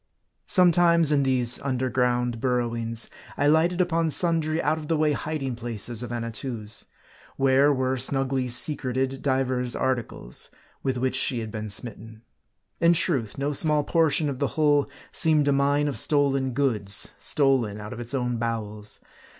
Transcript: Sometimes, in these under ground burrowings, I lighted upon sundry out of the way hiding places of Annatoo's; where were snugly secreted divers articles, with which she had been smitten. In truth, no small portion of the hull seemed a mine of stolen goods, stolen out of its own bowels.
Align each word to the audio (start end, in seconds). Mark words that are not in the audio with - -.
Sometimes, 0.47 1.11
in 1.11 1.21
these 1.21 1.59
under 1.59 1.87
ground 1.87 2.39
burrowings, 2.41 3.07
I 3.37 3.45
lighted 3.45 3.79
upon 3.79 4.09
sundry 4.09 4.59
out 4.59 4.79
of 4.79 4.87
the 4.87 4.97
way 4.97 5.11
hiding 5.11 5.55
places 5.55 6.01
of 6.01 6.11
Annatoo's; 6.11 6.85
where 7.37 7.71
were 7.71 7.97
snugly 7.97 8.49
secreted 8.49 9.21
divers 9.21 9.75
articles, 9.75 10.49
with 10.81 10.97
which 10.97 11.15
she 11.15 11.37
had 11.37 11.51
been 11.51 11.69
smitten. 11.69 12.23
In 12.79 12.93
truth, 12.93 13.37
no 13.37 13.53
small 13.53 13.83
portion 13.83 14.27
of 14.27 14.39
the 14.39 14.47
hull 14.57 14.89
seemed 15.11 15.47
a 15.47 15.51
mine 15.51 15.87
of 15.87 15.99
stolen 15.99 16.53
goods, 16.53 17.11
stolen 17.19 17.79
out 17.79 17.93
of 17.93 17.99
its 17.99 18.15
own 18.15 18.37
bowels. 18.37 19.01